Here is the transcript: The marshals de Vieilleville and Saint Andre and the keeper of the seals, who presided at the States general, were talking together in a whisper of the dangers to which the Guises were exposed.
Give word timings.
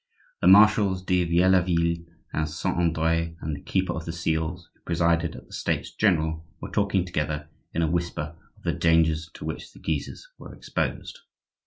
The 0.41 0.47
marshals 0.47 1.03
de 1.03 1.23
Vieilleville 1.25 2.07
and 2.33 2.49
Saint 2.49 2.75
Andre 2.75 3.35
and 3.39 3.55
the 3.55 3.61
keeper 3.61 3.93
of 3.93 4.05
the 4.05 4.11
seals, 4.11 4.67
who 4.73 4.81
presided 4.81 5.35
at 5.35 5.45
the 5.45 5.53
States 5.53 5.91
general, 5.93 6.43
were 6.59 6.71
talking 6.71 7.05
together 7.05 7.49
in 7.71 7.83
a 7.83 7.87
whisper 7.91 8.35
of 8.57 8.63
the 8.63 8.73
dangers 8.73 9.29
to 9.35 9.45
which 9.45 9.71
the 9.73 9.79
Guises 9.79 10.27
were 10.39 10.55
exposed. 10.55 11.19